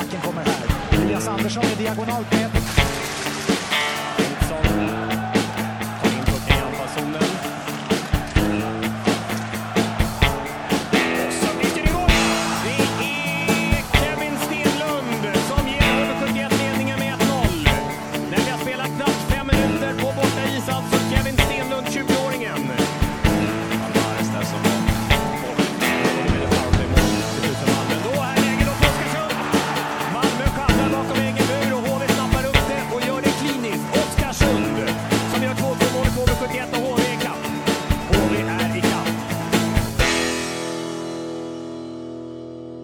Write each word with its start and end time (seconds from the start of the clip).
backen 0.00 0.20
kommer 0.20 0.44
här. 0.44 1.02
Elias 1.02 1.28
Andersson 1.28 1.64
är 1.64 1.76
diagonalt 1.76 2.32
med... 2.32 2.46
ett. 2.46 2.80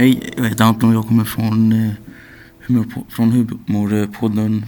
Hej, 0.00 0.32
jag 0.36 0.44
heter 0.44 0.64
Anton 0.64 0.90
och 0.90 0.96
jag 0.96 1.06
kommer 1.08 1.24
från, 1.24 1.72
eh, 1.72 1.92
humor, 2.66 2.86
från 3.08 3.32
humorpodden 3.32 4.66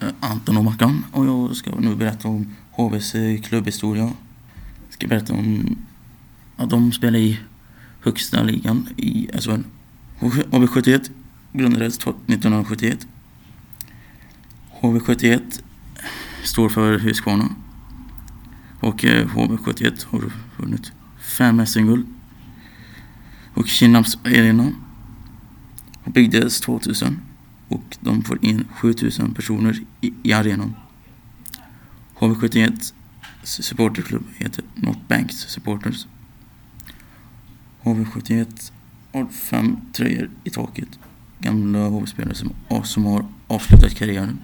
eh, 0.00 0.08
Anton 0.20 0.56
och 0.56 0.64
Mackan. 0.64 1.04
Och 1.12 1.26
jag 1.26 1.56
ska 1.56 1.70
nu 1.78 1.94
berätta 1.94 2.28
om 2.28 2.46
HVs 2.70 3.14
eh, 3.14 3.40
klubbhistoria. 3.40 4.02
Jag 4.02 4.12
ska 4.90 5.06
berätta 5.06 5.32
om 5.32 5.76
att 6.56 6.70
de 6.70 6.92
spelar 6.92 7.18
i 7.18 7.40
högsta 8.00 8.42
ligan 8.42 8.88
i 8.96 9.28
SHL. 9.40 9.62
HV71 10.20 11.10
grundades 11.52 11.98
1971. 11.98 13.06
HV71 14.80 15.62
står 16.44 16.68
för 16.68 16.98
Husqvarna. 16.98 17.48
Och 18.80 19.04
eh, 19.04 19.26
HV71 19.26 20.06
har 20.06 20.32
vunnit 20.56 20.92
fem 21.18 21.66
SM-guld 21.66 22.06
och 23.54 23.68
Kinnarps 23.68 24.18
arena 24.24 24.72
byggdes 26.04 26.60
2000 26.60 27.20
och 27.68 27.96
de 28.00 28.22
får 28.22 28.44
in 28.44 28.64
7000 28.74 29.34
personer 29.34 29.78
i, 30.00 30.12
i 30.22 30.32
arenan. 30.32 30.74
HV71 32.18 32.92
supporterklubb 33.42 34.24
heter 34.36 34.64
North 34.74 35.00
Banks 35.08 35.36
Supporters. 35.36 36.06
HV71 37.82 38.72
har 39.12 39.26
fem 39.26 39.76
tröjor 39.92 40.30
i 40.44 40.50
taket. 40.50 40.98
Gamla 41.40 41.88
HV-spelare 41.88 42.34
som, 42.34 42.52
som 42.84 43.04
har 43.04 43.26
avslutat 43.46 43.94
karriären. 43.94 44.38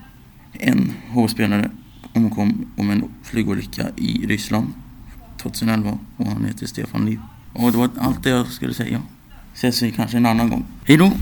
En 0.52 0.92
HV-spelare 1.10 1.70
omkom 2.12 2.66
om 2.76 2.90
en 2.90 3.04
flygolycka 3.22 3.90
i 3.96 4.26
Ryssland 4.26 4.72
2011 5.42 5.98
och 6.16 6.26
han 6.26 6.44
heter 6.44 6.66
Stefan 6.66 7.06
Liv. 7.06 7.20
Och 7.52 7.72
det 7.72 7.78
var 7.78 7.90
allt 8.00 8.22
det 8.22 8.30
jag 8.30 8.46
skulle 8.46 8.74
säga. 8.74 9.02
Ses 9.54 9.82
vi 9.82 9.92
kanske 9.92 10.16
en 10.16 10.26
annan 10.26 10.50
gång. 10.50 10.66
Hej 10.84 10.96
då! 10.96 11.12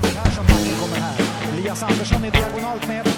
Persson 0.00 0.44
kommer 0.80 0.96
här. 0.96 1.20
Elias 1.52 1.82
Andersson 1.82 2.24
i 2.24 2.30
diagonalt 2.30 2.88
med. 2.88 3.08